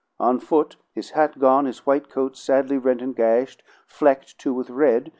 On 0.19 0.39
foot, 0.39 0.77
his 0.91 1.11
hat 1.11 1.37
gone, 1.37 1.65
his 1.65 1.85
white 1.85 2.09
coat 2.09 2.35
sadly 2.35 2.79
rent 2.79 3.03
and 3.03 3.15
gashed, 3.15 3.61
flecked, 3.85 4.39
too, 4.39 4.51
with 4.51 4.71
red, 4.71 5.05
M. 5.05 5.09